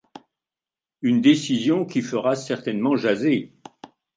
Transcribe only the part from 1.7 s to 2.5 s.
qui fera